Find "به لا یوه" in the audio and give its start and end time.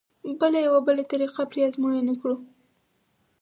0.39-0.79